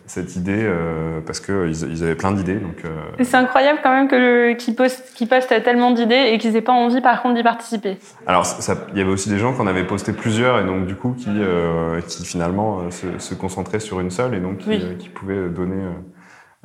[0.06, 2.56] cette idée euh, parce qu'ils ils avaient plein d'idées.
[2.56, 2.90] Donc, euh,
[3.22, 6.72] C'est incroyable quand même que qu'ils postent, qu'ils postent tellement d'idées et qu'ils aient pas
[6.74, 8.00] envie par contre d'y participer.
[8.26, 8.44] alors,
[8.94, 11.14] il y avait aussi des gens qui en avaient posté plusieurs et donc du coup
[11.16, 14.82] qui, euh, qui finalement euh, se, se concentraient sur une seule et donc qui, Oui.
[14.84, 15.92] euh, qui pouvaient donner, euh,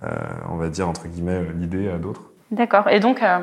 [0.05, 0.09] euh,
[0.49, 2.31] on va dire entre guillemets, euh, l'idée à d'autres.
[2.55, 2.88] D'accord.
[2.90, 3.38] Et donc, euh,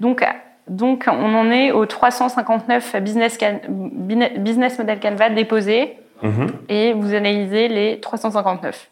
[0.00, 0.24] donc,
[0.68, 6.46] donc, on en est au 359 business, can- business model Canva déposés Mhm.
[6.68, 8.88] et vous analysez les 359.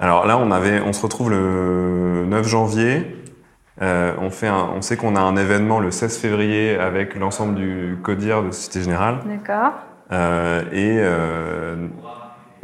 [0.00, 3.16] Alors là, on avait, on se retrouve le 9 janvier.
[3.82, 7.54] Euh, on fait un, on sait qu'on a un événement le 16 février avec l'ensemble
[7.56, 9.18] du CODIR de Société Générale.
[9.26, 9.72] D'accord.
[10.12, 11.86] Euh, et euh,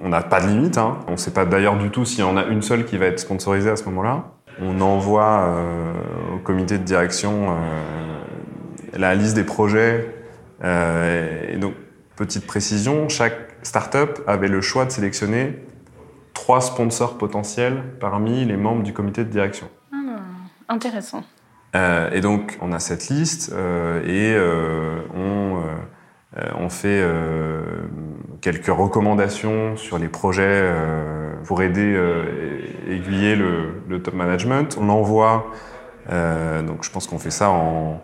[0.03, 0.79] on n'a pas de limite.
[0.79, 0.98] Hein.
[1.09, 3.07] On ne sait pas d'ailleurs du tout s'il y en a une seule qui va
[3.07, 4.24] être sponsorisée à ce moment-là.
[4.61, 5.93] On envoie euh,
[6.37, 8.23] au comité de direction euh,
[8.97, 10.14] la liste des projets.
[10.62, 11.75] Euh, et donc,
[12.17, 15.59] petite précision, chaque startup avait le choix de sélectionner
[16.33, 19.69] trois sponsors potentiels parmi les membres du comité de direction.
[20.69, 21.23] Intéressant.
[21.75, 25.61] Euh, et donc, on a cette liste euh, et euh, on,
[26.59, 27.05] on fait
[28.40, 30.69] quelques recommandations sur les projets
[31.44, 32.24] pour aider, euh,
[32.88, 34.76] et- aiguiller le, le top management.
[34.80, 35.46] On envoie,
[36.11, 38.00] euh, donc je pense qu'on fait ça en,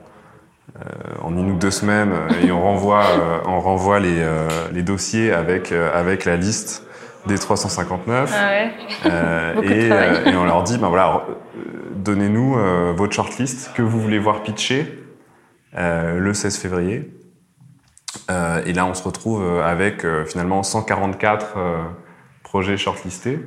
[0.77, 0.81] euh,
[1.23, 3.05] en une ou deux semaines et on renvoie,
[3.47, 4.25] on renvoie les,
[4.73, 6.87] les dossiers avec, avec la liste
[7.27, 8.33] des 359.
[8.35, 8.71] Ah ouais.
[9.07, 11.61] Euh, et, euh, on leur dit, ben voilà, euh,
[11.95, 12.57] donnez-nous
[12.97, 14.99] votre shortlist que vous voulez voir pitcher
[15.77, 17.11] le 16 février.
[18.67, 21.79] Et là, on se retrouve avec finalement 144 euh,
[22.51, 23.39] projets shortlistés,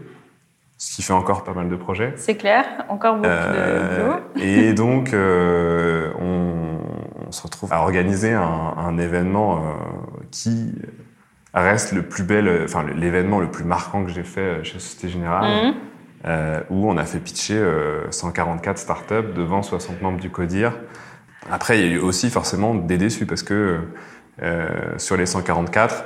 [0.77, 2.13] ce qui fait encore pas mal de projets.
[2.15, 2.63] C'est clair.
[2.87, 4.19] Encore beaucoup de Euh, boulot.
[4.37, 6.79] et donc, euh, on,
[7.27, 9.59] on se retrouve à organiser un, un événement euh,
[10.31, 10.73] qui
[11.53, 15.49] reste le plus bel, enfin l'événement le plus marquant que j'ai fait chez Société Générale,
[15.67, 15.73] Mhm.
[16.25, 20.71] euh, où on a fait pitcher euh, 144 startups devant 60 membres du CODIR.
[21.51, 23.81] Après, il y a eu aussi forcément des déçus parce que
[24.97, 26.05] sur les 144,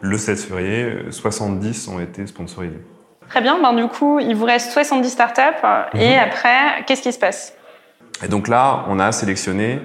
[0.00, 2.80] le 16 février, 70 ont été sponsorisés.
[3.28, 3.58] Très bien.
[3.60, 5.42] Ben, du coup, il vous reste 70 startups.
[5.94, 6.18] Et Mhm.
[6.24, 7.54] après, qu'est-ce qui se passe?
[8.24, 9.80] Et donc là, on a sélectionné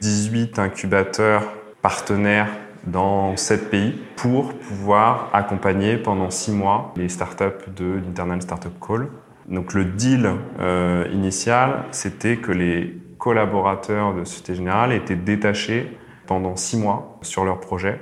[0.00, 1.42] 18 incubateurs
[1.82, 2.48] partenaires
[2.84, 9.08] dans 7 pays pour pouvoir accompagner pendant 6 mois les startups de l'Internal Startup Call.
[9.48, 15.96] Donc le deal euh, initial, c'était que les collaborateurs de Société Générale étaient détachés
[16.26, 18.00] pendant 6 mois sur leur projet.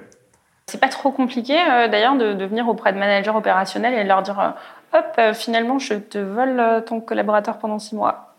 [0.69, 4.09] C'est pas trop compliqué euh, d'ailleurs de, de venir auprès de managers opérationnels et de
[4.09, 8.35] leur dire euh, hop, euh, finalement, je te vole ton collaborateur pendant six mois.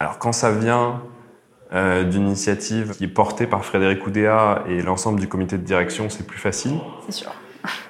[0.00, 1.02] Alors quand ça vient
[1.72, 6.10] euh, d'une initiative qui est portée par Frédéric Oudéa et l'ensemble du comité de direction,
[6.10, 6.80] c'est plus facile.
[7.06, 7.30] C'est sûr.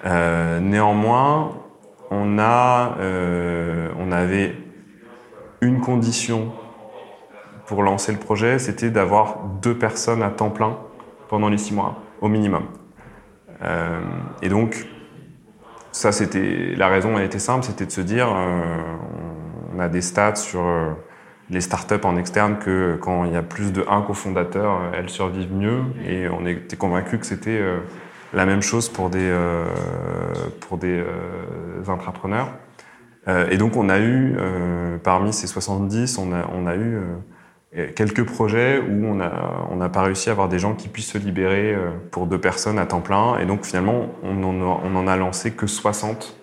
[0.04, 1.52] Euh, néanmoins,
[2.10, 4.54] on, a, euh, on avait
[5.62, 6.52] une condition
[7.64, 10.76] pour lancer le projet, c'était d'avoir deux personnes à temps plein
[11.28, 12.64] pendant les six mois, au minimum.
[13.64, 14.00] Euh,
[14.42, 14.86] et donc,
[15.92, 18.96] ça, c'était la raison, elle était simple, c'était de se dire, euh,
[19.74, 20.90] on a des stats sur euh,
[21.50, 25.52] les startups en externe que quand il y a plus de un cofondateur, elles survivent
[25.52, 25.82] mieux.
[26.06, 27.62] Et on était convaincu que c'était
[28.32, 29.66] la même chose pour des, euh,
[30.60, 31.04] pour des
[31.88, 32.48] entrepreneurs.
[33.28, 34.34] Euh, et donc, on a eu,
[35.02, 36.98] parmi ces 70, on a, on a eu
[37.94, 39.32] quelques projets où on n'a
[39.70, 42.40] on n'a pas réussi à avoir des gens qui puissent se libérer euh, pour deux
[42.40, 43.38] personnes à temps plein.
[43.38, 46.36] Et donc, finalement, on en a, on en a lancé que 60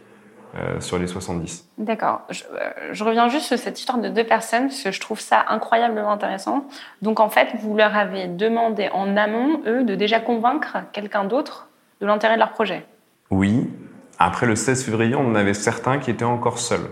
[0.55, 1.69] euh, sur les 70.
[1.77, 2.21] D'accord.
[2.29, 5.19] Je, euh, je reviens juste sur cette histoire de deux personnes parce que je trouve
[5.19, 6.65] ça incroyablement intéressant.
[7.03, 11.69] Donc en fait, vous leur avez demandé en amont, eux, de déjà convaincre quelqu'un d'autre
[12.01, 12.85] de l'intérêt de leur projet.
[13.29, 13.69] Oui.
[14.17, 16.89] Après le 16 février, on en avait certains qui étaient encore seuls.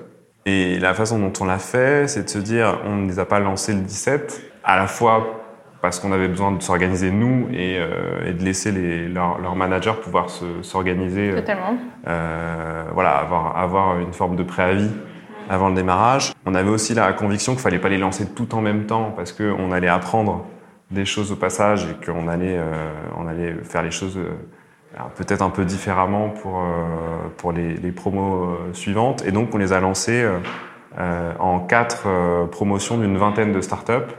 [0.49, 3.25] Et la façon dont on l'a fait, c'est de se dire, on ne les a
[3.25, 5.41] pas lancés le 17, à la fois
[5.81, 9.57] parce qu'on avait besoin de s'organiser nous et, euh, et de laisser les, leurs leur
[9.57, 11.75] managers pouvoir se- s'organiser, euh, Totalement.
[12.07, 14.89] euh, voilà, avoir, avoir une forme de préavis
[15.49, 16.31] avant le démarrage.
[16.45, 19.33] On avait aussi la conviction qu'il fallait pas les lancer tout en même temps parce
[19.33, 20.45] qu'on allait apprendre
[20.91, 22.57] des choses au passage et qu'on allait,
[23.17, 24.17] on allait faire les choses
[25.15, 26.63] peut-être un peu différemment pour,
[27.37, 29.23] pour les, les promos suivantes.
[29.25, 30.27] Et donc, on les a lancés
[30.97, 32.07] en quatre
[32.51, 34.13] promotions d'une vingtaine de startups.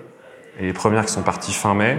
[0.60, 1.98] Et les premières qui sont parties fin mai.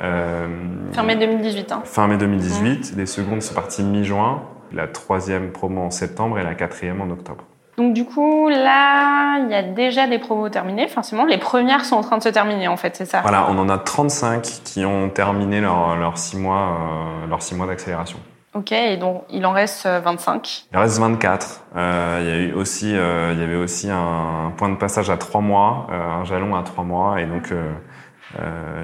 [0.00, 1.72] fin mai 2018.
[1.72, 1.82] Hein.
[1.84, 2.94] Fin mai 2018.
[2.96, 4.42] Les secondes sont parties mi-juin.
[4.72, 7.44] La troisième promo en septembre et la quatrième en octobre.
[7.76, 10.88] Donc du coup, là, il y a déjà des promos terminées.
[10.88, 13.58] Forcément, les premières sont en train de se terminer, en fait, c'est ça Voilà, on
[13.58, 16.78] en a 35 qui ont terminé leurs leur 6 mois,
[17.30, 18.18] euh, six mois d'accélération.
[18.56, 21.64] Ok, et donc il en reste 25 Il en reste 24.
[21.76, 25.10] Euh, il, y a eu aussi, euh, il y avait aussi un, point de passage
[25.10, 27.70] à 3 mois, euh, un jalon à 3 mois, et donc euh,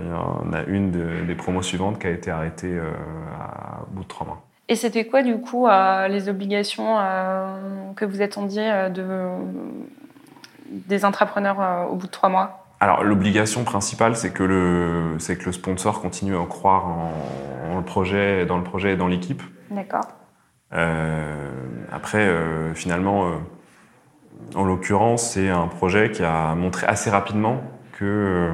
[0.03, 3.95] il y en a une de, des promos suivantes qui a été arrêtée à, au
[3.95, 4.43] bout de 3 mois.
[4.69, 9.29] Et c'était quoi du coup euh, les obligations euh, que vous attendiez euh, de,
[10.71, 12.67] des entrepreneurs au bout de trois mois?
[12.81, 17.85] Alors l'obligation principale, c'est que le c'est que le sponsor continue à croire en, le
[17.85, 19.43] projet, dans le projet et dans l'équipe.
[19.71, 20.07] D'accord.
[21.91, 22.29] après,
[22.75, 23.31] finalement,
[24.55, 28.51] en l'occurrence, c'est un projet qui a montré assez rapidement que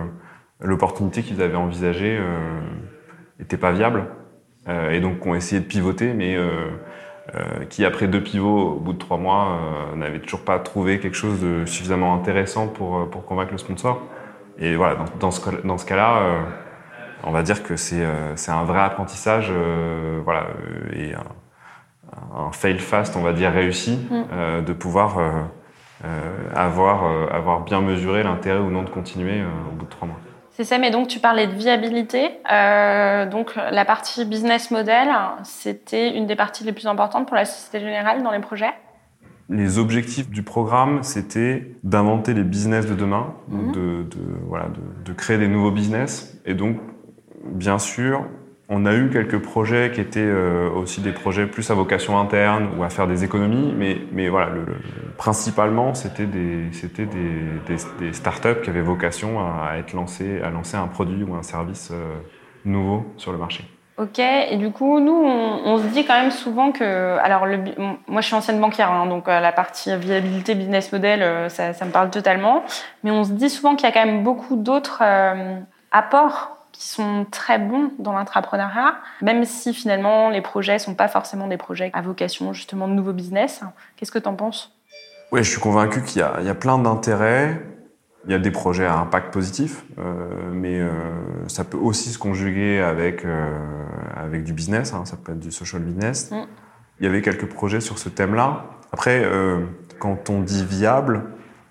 [0.61, 2.21] l'opportunité qu'ils avaient envisagée
[3.39, 4.07] n'était pas viable.
[4.69, 6.69] Euh, et donc ont essayé de pivoter, mais euh,
[7.35, 9.61] euh, qui après deux pivots au bout de trois mois
[9.97, 14.03] n'avaient toujours pas trouvé quelque chose de suffisamment intéressant pour, pour convaincre le sponsor.
[14.59, 16.23] Et voilà, dans, dans ce, dans ce cas-là,
[17.23, 18.03] on va dire que c'est
[18.49, 19.53] un vrai apprentissage,
[20.25, 20.49] voilà,
[20.95, 24.65] et un, un, fail fast, on va dire réussi, mm.
[24.65, 25.19] de pouvoir
[26.55, 30.19] avoir avoir bien mesuré l'intérêt ou non de continuer au bout de trois mois.
[30.59, 32.31] C'est ça, mais donc tu parlais de viabilité.
[32.53, 35.09] Euh, donc la partie business model,
[35.45, 38.73] c'était une des parties les plus importantes pour la Société Générale dans les projets
[39.51, 43.73] les objectifs du programme, c'était d'inventer les business de demain, mhm.
[43.73, 46.39] de, de, voilà, de, de, créer des nouveaux business.
[46.45, 46.77] Et donc,
[47.47, 48.27] bien sûr,
[48.69, 52.69] on a eu quelques projets qui étaient euh, aussi des projets plus à vocation interne
[52.79, 54.67] ou à faire des économies, mais, mais voilà, le,
[55.17, 61.23] principalement, c'était des, des, startups qui avaient vocation à, être lancées, à lancer un produit
[61.23, 62.17] ou un service euh,
[62.67, 63.65] nouveau sur le marché.
[63.97, 67.19] Ok, et du coup, nous, on, se dit quand même souvent que.
[67.19, 67.59] Alors, le,
[68.07, 71.91] moi, je suis ancienne banquière, hein, donc euh, la partie viabilité, business model, ça, me
[71.91, 72.63] parle totalement.
[73.03, 75.03] Mais on se dit souvent qu'il y a quand même beaucoup d'autres
[75.91, 81.49] apports qui sont très bons dans l'entrepreneuriat, même si finalement les projets sont pas forcément
[81.49, 83.63] des projets à vocation justement de nouveaux business.
[83.97, 84.73] Qu'est-ce que tu en penses?
[85.33, 87.61] Oui, je suis convaincu qu'il y, y, a plein d'intérêts.
[88.27, 90.91] Il y a des projets à impact positif, euh, mais euh,
[91.49, 93.59] ça peut aussi se conjuguer avec, euh,
[94.17, 96.31] avec du business, hein, ça peut être du social business.
[96.31, 96.45] Mm.
[97.01, 98.67] Il y avait quelques projets sur ce thème-là.
[98.93, 99.25] Après,
[99.99, 101.25] quand on dit viable,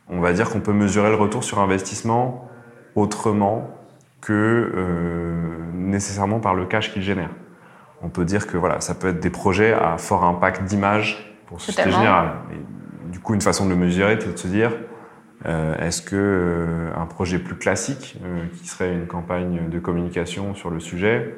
[0.08, 2.48] on va dire qu'on peut mesurer le retour sur investissement
[2.96, 3.78] autrement
[4.27, 4.33] que
[4.75, 7.29] euh, nécessairement par le cash qu'il génère.
[8.01, 11.61] On peut dire que voilà, ça peut être des projets à fort impact d'image pour
[11.61, 12.33] Société Générale.
[13.09, 14.71] du coup, une façon de le mesurer, c'est de se dire
[15.45, 20.55] euh, est-ce que euh, un projet plus classique, euh, qui serait une campagne de communication
[20.55, 21.35] sur le sujet,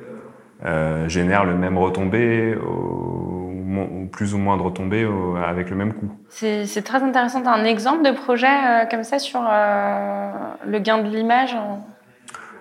[1.05, 5.07] génère le même retombé, ou, ou, plus ou moins de retombées
[5.45, 6.11] avec le même coût?
[6.29, 7.45] C'est très intéressant.
[7.45, 11.55] un exemple de projet comme ça sur le gain de l'image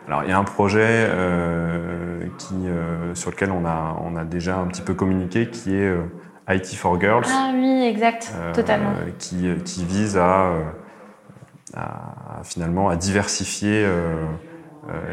[0.09, 4.25] alors il y a un projet euh, qui, euh, sur lequel on a, on a
[4.25, 6.03] déjà un petit peu communiqué qui est euh,
[6.49, 7.27] IT for Girls.
[7.29, 8.92] Ah oui, exact, totalement.
[9.18, 10.51] Qui, qui vise à,
[11.77, 13.87] à, finalement à diversifier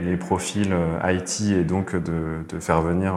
[0.01, 3.15] les profils IT et donc de, de faire venir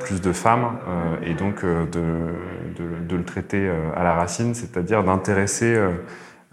[0.00, 0.78] plus de femmes
[1.22, 5.80] et donc de, de, de, le traiter à la racine, c'est-à-dire d'intéresser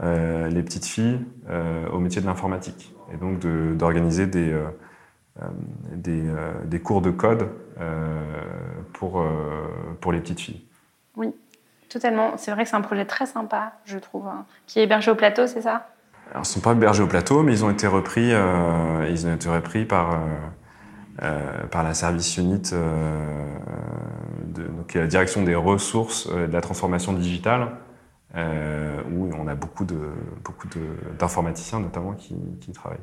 [0.04, 1.26] les petites filles
[1.91, 3.39] au métier de l'informatique et donc
[3.78, 4.65] d'organiser des, euh,
[5.41, 5.45] euh,
[5.95, 7.49] des, euh, des, cours de code
[8.93, 9.26] pour,
[9.99, 10.62] pour les petites filles.
[11.15, 11.34] Oui,
[11.89, 12.38] totalement.
[12.38, 15.15] C'est vrai que c'est un projet très sympa, je trouve, hein, qui est hébergé au
[15.15, 15.89] plateau, c'est ça?
[16.32, 19.34] Alors, ils ne sont pas hébergés au plateau, mais ils ont été repris, ils ont
[19.34, 20.19] été repris par,
[21.71, 27.69] par la service unit, de, donc, la direction des ressources et de la transformation digitale,
[28.35, 29.99] euh, où on a beaucoup de
[30.43, 30.67] beaucoup
[31.19, 32.97] d'informaticiens notamment qui, qui travaillent.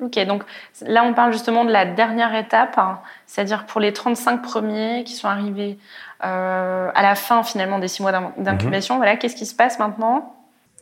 [0.00, 0.42] Ok, donc
[0.82, 5.14] là on parle justement de la dernière étape, hein, c'est-à-dire pour les 35 premiers qui
[5.14, 5.78] sont arrivés
[6.24, 8.94] euh, à la fin finalement des six mois d'incubation.
[8.94, 8.98] Mhm.
[9.00, 10.34] Voilà, qu'est-ce qui se passe maintenant?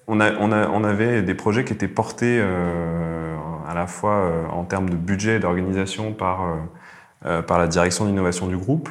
[0.07, 3.37] On, a, on, a, on, avait des projets qui étaient portés euh,
[3.67, 6.45] à la fois en termes de budget et d'organisation par,
[7.47, 8.91] par la direction d'innovation du groupe.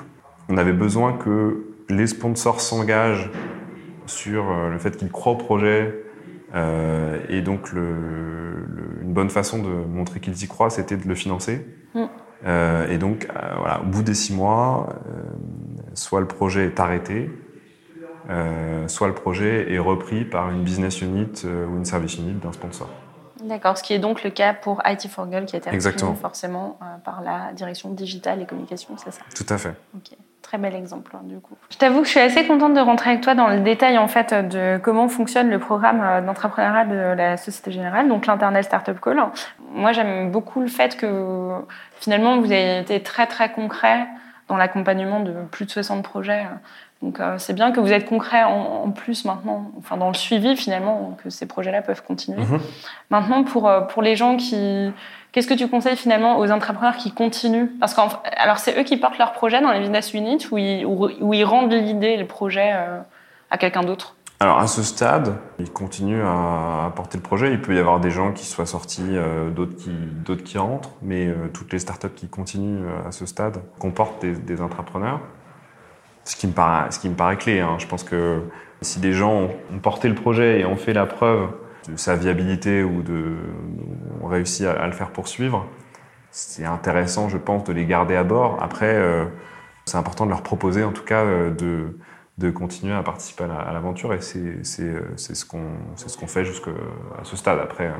[0.49, 3.30] On avait besoin que les sponsors s'engagent
[4.06, 5.94] sur euh, le fait qu'ils croient au projet,
[6.56, 11.08] Euh, et donc, le, le, une bonne façon de montrer qu'ils y croient, c'était de
[11.08, 11.66] le financer.
[11.96, 12.04] Mm.
[12.46, 14.89] Euh, et donc, euh, voilà, au bout des six mois,
[15.96, 17.32] soit le projet est arrêté,
[18.88, 22.88] soit le projet est repris par une business unit ou une service unit d'un sponsor.
[23.44, 26.22] D'accord, ce qui est donc le cas pour IT for Girl qui a été repris
[26.22, 29.24] forcément par la direction digitale et communication, c'est ça?
[29.36, 29.76] Tout à fait.
[30.54, 31.56] Très bel exemple hein, du coup.
[31.72, 34.08] Je t'avoue que je suis assez contente de rentrer avec toi dans le détail en
[34.08, 39.00] fait de comment fonctionne le programme euh, d'entrepreneuriat de la Société Générale, donc l'Internet Startup
[39.02, 39.20] Call.
[39.74, 41.54] Moi, j'aime beaucoup le fait que
[42.00, 44.06] finalement vous avez été très très concret
[44.48, 46.44] dans l'accompagnement de plus de 60 projets.
[47.02, 50.56] Donc euh, c'est bien que vous êtes concret en, plus maintenant, enfin dans le suivi
[50.56, 52.44] finalement, que ces projets-là peuvent continuer.
[52.44, 52.62] Mm-hmm.
[53.10, 54.92] Maintenant, pour, euh, pour les gens qui
[55.34, 57.69] Qu'est-ce que tu conseilles finalement aux entrepreneurs qui continuent?
[57.80, 60.86] Parce qu'en alors c'est eux qui portent leur projet dans les business units ou ils,
[60.86, 63.00] ils rendent l'idée, le projet euh,
[63.50, 64.15] à quelqu'un d'autre?
[64.39, 67.52] Alors à ce stade, ils continuent à, porter le projet.
[67.52, 70.91] Il peut y avoir des gens qui soient sortis, euh, d'autres qui d'autres qui rentrent,
[71.02, 75.19] mais euh, toutes les startups qui continuent à ce stade comportent des, des entrepreneurs.
[76.26, 77.60] Ce qui me paraît, ce qui me paraît clé.
[77.60, 77.78] Hein.
[77.80, 78.43] Je pense que
[78.82, 81.50] si des gens ont porté le projet et ont fait la preuve
[81.88, 83.36] de sa viabilité ou de
[84.22, 85.67] on réussit à, le faire poursuivre,
[86.32, 88.58] c'est intéressant, je pense, de les garder à bord.
[88.62, 89.26] Après, euh,
[89.86, 92.00] c'est important de leur proposer, en tout cas, euh, de,
[92.38, 94.13] de continuer à participer à l'aventure.
[94.13, 95.65] Et c'est euh, ce qu'on
[95.96, 96.72] ce qu'on fait jusqu'à
[97.24, 97.60] ce stade.
[97.60, 97.91] Après,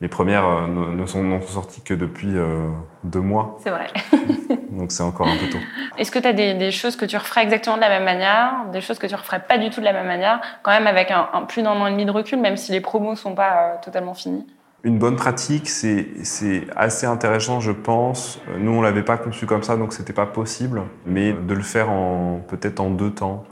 [0.00, 2.68] les premières euh, ne, sont, n'ont sorties que depuis euh,
[3.04, 3.58] deux mois.
[3.62, 3.88] C'est vrai.
[4.70, 5.58] Donc c'est encore un peu tôt.
[5.98, 8.80] Est-ce que tu as des, choses que tu referais exactement de la même manière, des
[8.80, 11.42] choses que tu referais pas du tout de la même manière, quand même avec un,
[11.46, 14.14] plus d'un an et demi de recul, même si les promos sont pas euh, totalement
[14.14, 14.46] finis?
[14.82, 18.40] Une bonne pratique, c'est, c'est assez intéressant, je pense.
[18.56, 20.84] Nous, on l'avait pas conçu comme ça, donc c'était pas possible.
[21.04, 23.44] Mais de le faire en peut-être en deux temps,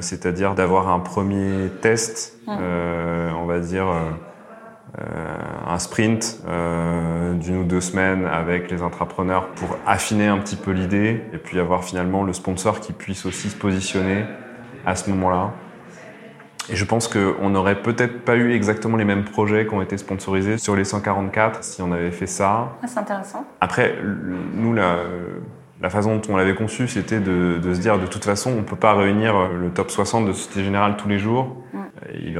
[0.00, 2.52] c'est-à-dire d'avoir un premier test, mmh.
[3.38, 3.86] on va dire
[4.98, 10.72] un sprint euh, d'une ou deux semaines avec les entrepreneurs pour affiner un petit peu
[10.72, 14.24] l'idée et puis avoir finalement le sponsor qui puisse aussi se positionner
[14.84, 15.52] à ce moment-là.
[16.68, 19.96] Et je pense qu'on n'aurait peut-être pas eu exactement les mêmes projets qui ont été
[19.96, 22.76] sponsorisés sur les 144 si on avait fait ça.
[22.82, 23.44] Ah, c'est intéressant.
[23.60, 23.96] Après,
[24.54, 24.98] nous, la,
[25.80, 28.56] la façon dont on l'avait conçu, c'était de, de, se dire de toute façon, on
[28.56, 31.56] ne peut pas réunir le top 60 de Société Générale tous les jours.
[31.72, 31.78] Mm.
[32.22, 32.38] Il y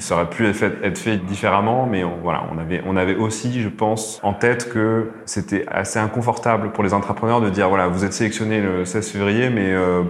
[0.00, 3.16] ça aurait pu être fait, être fait différemment, mais on, voilà, on avait, on avait
[3.16, 7.88] aussi, je pense, en tête que c'était assez inconfortable pour les entrepreneurs de dire voilà,
[7.88, 10.02] vous êtes sélectionné le 16 février, mais euh,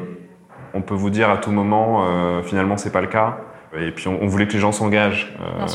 [0.74, 3.38] on peut vous dire à tout moment, euh, finalement, c'est pas le cas.
[3.76, 5.66] Et puis, on, voulait que les gens s'engagent euh,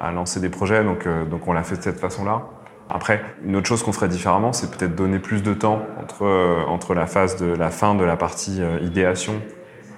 [0.00, 2.42] à lancer des projets, donc, euh, donc on l'a fait de cette façon-là.
[2.88, 6.94] Après, une autre chose qu'on ferait différemment, c'est peut-être donner plus de temps entre, entre
[6.94, 9.34] la phase de la fin de la partie idéation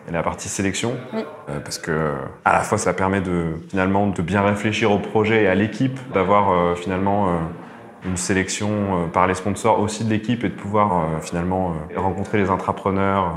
[0.09, 1.21] et la partie sélection, oui.
[1.49, 2.13] euh, parce que
[2.45, 5.99] à la fois ça permet de finalement de bien réfléchir au projet et à l'équipe,
[6.13, 7.31] d'avoir euh, finalement euh,
[8.05, 13.33] une sélection par les sponsors aussi de l'équipe et de pouvoir finalement rencontrer les entrepreneurs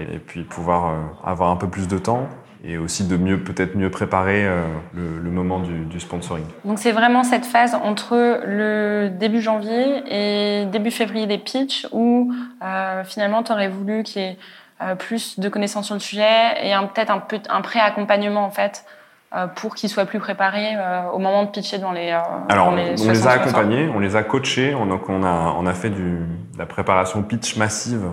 [0.00, 2.26] et, et, puis pouvoir avoir un peu plus de temps
[2.64, 4.48] et aussi de mieux peut-être mieux préparer
[4.94, 6.46] le, le, moment du, du sponsoring.
[6.64, 12.32] Donc c'est vraiment cette phase entre le début janvier et début février des pitchs où
[13.04, 14.38] finalement tu aurais voulu qu'il y ait
[14.80, 18.84] euh, plus de connaissances sur le sujet et peut-être un, peu, un pré-accompagnement en fait
[19.34, 22.10] euh, pour qu'ils soient plus préparés euh, au moment de pitcher dans les.
[22.48, 25.66] Alors, les on les a accompagnés, on les a coachés, on, donc on a on
[25.66, 28.06] a fait du, de la préparation pitch massive.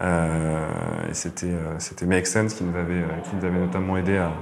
[0.00, 4.32] et c'était c'était Make Sense qui nous avait qui nous avait notamment aidé à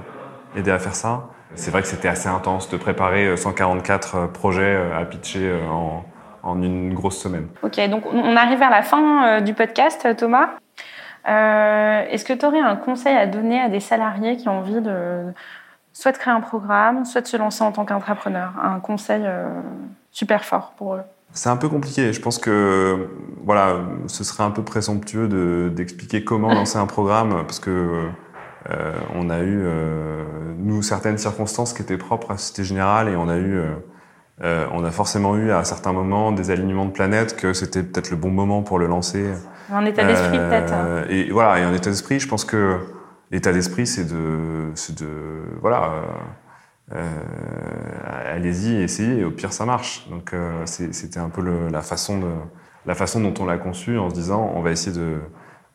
[0.55, 1.27] à faire ça.
[1.53, 6.03] C'est vrai que c'était assez intense de préparer 144 projets à pitcher en,
[6.41, 7.49] en une grosse semaine.
[7.61, 10.49] Ok, donc on arrive vers la fin du podcast, Thomas.
[11.27, 14.81] Euh, Est-ce que tu aurais un conseil à donner à des salariés qui ont envie
[14.81, 15.23] de
[15.93, 18.53] soit de créer un programme, soit de se lancer en tant qu'entrepreneur?
[18.61, 19.49] Un conseil euh,
[20.11, 21.03] super fort pour eux
[21.33, 22.11] c'est un peu compliqué.
[22.11, 23.07] Je pense que
[23.45, 28.09] voilà, ce serait un peu présomptueux d'expliquer comment lancer un programme parce que
[28.69, 29.65] euh, on a eu
[30.57, 33.61] nous certaines circonstances qui étaient propres à Société Générale et on a eu
[34.43, 38.17] on a forcément eu à certains moments des alignements de planètes que c'était peut-être le
[38.17, 39.31] bon moment pour le lancer.
[39.73, 40.73] Un état d'esprit euh, peut-être.
[40.73, 41.03] Hein.
[41.09, 42.79] Et voilà, et un état d'esprit, je pense que
[43.31, 45.07] l'état d'esprit, c'est de, de,
[45.61, 45.91] voilà,
[46.93, 46.99] euh,
[48.33, 50.07] allez-y, essayez, et au pire ça marche.
[50.09, 50.33] Donc
[50.65, 52.27] c'était un peu le, la façon de,
[52.85, 55.19] la façon dont on l'a conçu en se disant, on va essayer de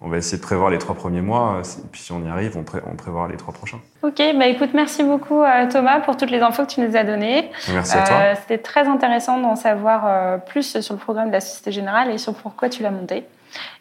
[0.02, 1.62] on va essayer de prévoir les trois premiers mois.
[1.64, 3.78] Et puis si on y arrive, on, pré on prévoit les trois prochains.
[4.02, 5.42] Ok, bah écoute, merci beaucoup
[5.72, 7.50] Thomas pour toutes les infos que tu nous as données.
[7.72, 8.34] Merci à toi.
[8.34, 12.34] C'était très intéressant d'en savoir plus sur le programme de la Société Générale et sur
[12.34, 13.24] pourquoi tu l'as monté.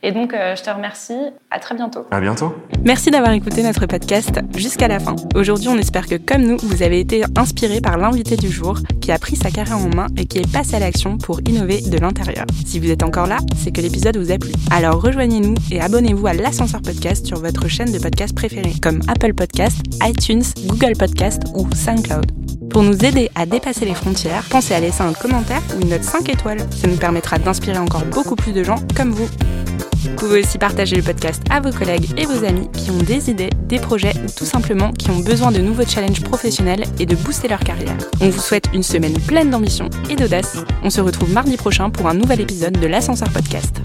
[0.04, 1.18] Et donc, euh, je te remercie.
[1.50, 2.06] À très bientôt.
[2.12, 2.54] À bientôt.
[2.84, 5.16] Merci d'avoir écouté notre podcast jusqu'à la fin.
[5.36, 9.12] Aujourd'hui, on espère que, comme nous, vous avez été inspiré par l'invité du jour qui
[9.12, 11.98] a pris sa carrière en main et qui est passé à l'action pour innover de
[11.98, 12.46] l'intérieur.
[12.66, 14.52] Si vous êtes encore là, c'est que l'épisode vous a plu.
[14.72, 19.34] Alors rejoignez-nous et abonnez-vous à l'Ascenseur Podcast sur votre chaîne de podcast préférée, comme Apple
[19.34, 22.45] Podcast, iTunes, Google Podcast ou SoundCloud.
[22.76, 26.04] Pour nous aider à dépasser les frontières, pensez à laisser un commentaire ou une note
[26.04, 26.60] 5 étoiles.
[26.72, 29.30] Ça nous permettra d'inspirer encore beaucoup plus de gens comme vous.
[30.04, 33.30] Vous pouvez aussi partager le podcast à vos collègues et vos amis qui ont des
[33.30, 37.16] idées, des projets ou tout simplement qui ont besoin de nouveaux challenges professionnels et de
[37.16, 37.96] booster leur carrière.
[38.20, 40.58] On vous souhaite une semaine pleine d'ambition et d'audace.
[40.84, 43.80] On se retrouve mardi prochain pour un nouvel épisode de l'Ascenseur Podcast.